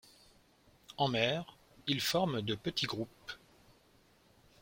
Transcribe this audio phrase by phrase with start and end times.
[0.97, 1.55] En mer,
[1.85, 3.33] il forme de petits groupes.